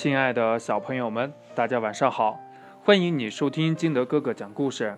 [0.00, 2.40] 亲爱的小朋友们，大家晚上好！
[2.82, 4.96] 欢迎你收听金德哥哥讲故事。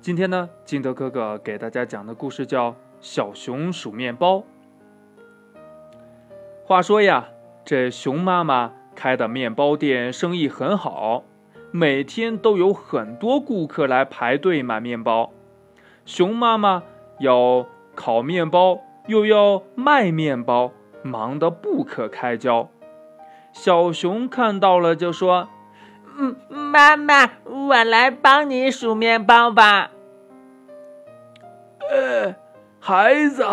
[0.00, 2.70] 今天呢，金德哥哥给大家讲的故事叫
[3.00, 4.36] 《小熊数面包》。
[6.64, 7.30] 话说呀，
[7.64, 11.24] 这熊妈妈开的面包店生意很好，
[11.72, 15.32] 每天都有很多顾客来排队买面包。
[16.06, 16.84] 熊妈妈
[17.18, 17.66] 要
[17.96, 18.78] 烤面包，
[19.08, 20.70] 又要卖面包，
[21.02, 22.70] 忙得不可开交。
[23.52, 25.48] 小熊看到了，就说
[26.18, 29.90] ：“嗯，妈妈，我来帮你数面包吧。
[31.90, 32.34] ”“呃，
[32.78, 33.44] 孩子，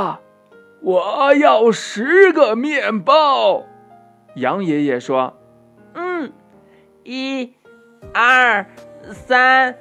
[0.82, 3.64] 我要十个面包。”
[4.36, 5.36] 羊爷爷说
[5.96, 6.32] ：“嗯，
[7.04, 7.54] 一、
[8.14, 8.66] 二、
[9.12, 9.76] 三、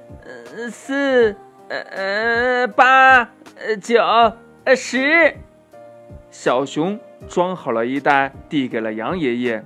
[0.70, 1.36] 四、
[1.68, 3.30] 呃、八、
[3.82, 4.00] 九、
[4.74, 5.36] 十。”
[6.30, 9.64] 小熊装好了一袋，递给了羊爷爷。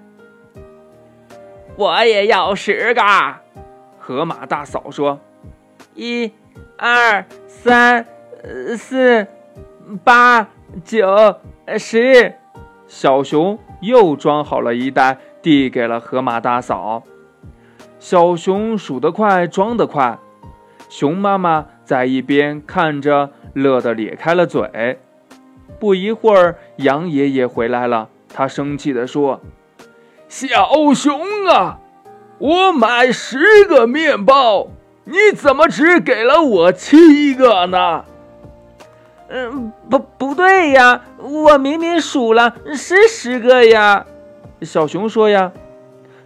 [1.80, 3.02] 我也要十个，
[3.98, 5.19] 河马大嫂说
[5.97, 6.31] ：“一、
[6.77, 8.05] 二、三、
[8.77, 9.27] 四、
[10.05, 10.47] 八、
[10.84, 11.36] 九、
[11.78, 12.34] 十。”
[12.86, 17.03] 小熊又装好了一袋，递给了河马大嫂。
[17.98, 20.19] 小熊数得快，装得快。
[20.91, 24.98] 熊妈妈在一边看着，乐得咧开了嘴。
[25.78, 29.41] 不一会儿，羊爷爷回来了，他生气地说。
[30.31, 31.81] 小熊啊，
[32.39, 34.69] 我买十个面包，
[35.03, 38.05] 你怎么只给了我七个呢？
[39.28, 44.06] 嗯，不，不对呀，我明明数了是十个呀。
[44.62, 45.51] 小熊说呀。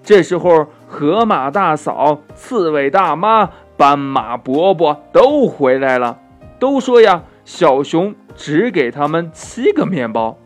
[0.03, 6.19] 这时候，河马大嫂、刺猬大妈、斑马伯伯都回来了，
[6.59, 10.37] 都说呀，小熊只给他们七个面包，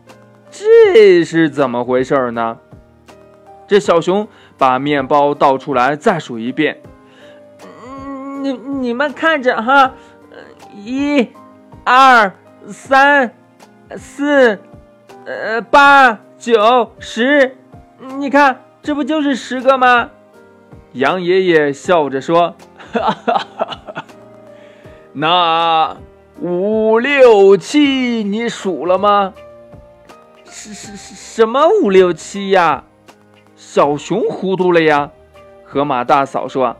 [0.49, 2.59] 这是怎么回事呢？
[3.69, 6.81] 这小熊把面包倒出来，再数一遍。
[8.41, 9.93] 你你们看着哈，
[10.73, 11.27] 一、
[11.83, 12.33] 二、
[12.67, 13.31] 三、
[13.95, 14.59] 四、
[15.23, 17.55] 呃、八、九、十，
[18.17, 20.09] 你看这不就是十个吗？
[20.93, 22.55] 羊爷爷笑着说
[22.91, 24.05] ：“哈哈哈，
[25.13, 25.95] 那
[26.41, 29.35] 五六七你数了吗？
[30.45, 32.85] 是是是什么五六七呀？”
[33.59, 35.11] 小熊糊涂了呀，
[35.65, 36.77] 河马大嫂说：“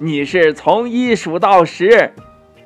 [0.00, 2.14] 你是从一数到十，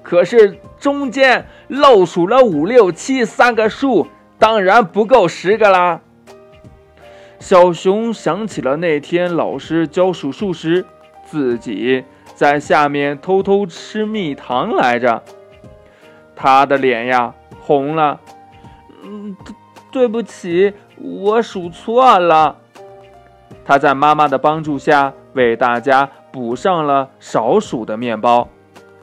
[0.00, 4.06] 可是中间漏数了五六七三个数，
[4.38, 6.02] 当然不够十个啦。”
[7.40, 10.86] 小熊想起了那天老师教数数时，
[11.24, 12.04] 自己
[12.36, 15.24] 在下面偷偷吃蜜糖来着，
[16.36, 18.20] 他的脸呀红了。
[19.02, 19.36] 嗯，
[19.90, 22.58] 对不起，我数错了。
[23.66, 28.48] 他在妈妈的帮助下为大家补上了少数的面包。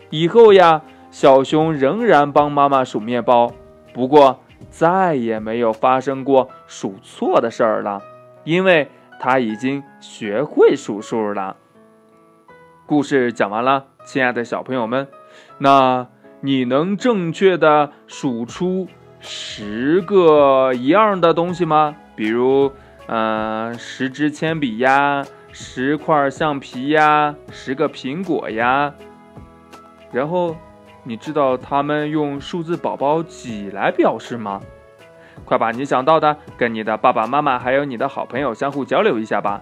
[0.10, 0.82] 以后呀，
[1.12, 3.52] 小熊仍然帮妈妈数面包，
[3.94, 8.02] 不过再也没有发生过数错的事儿了，
[8.46, 8.88] 因为
[9.20, 11.58] 他已经学会数数了。
[12.86, 15.10] 故事讲完了，亲爱的小朋友们，
[15.58, 16.08] 那
[16.40, 18.88] 你能正确的数出
[19.20, 21.98] 十个一样的东西吗？
[22.16, 22.72] 比如。
[23.08, 28.94] 嗯，十支铅笔呀，十块橡皮呀，十个苹果呀。
[30.12, 30.56] 然后，
[31.04, 34.62] 你知道他们用数字宝宝几来表示吗？
[35.44, 39.62] 快把你想到的跟你的爸爸妈妈还有你的好朋友相互交流一下吧。